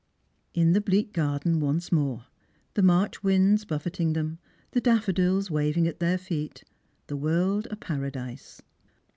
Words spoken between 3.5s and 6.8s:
buffeting them, the daffodils waving at their feet,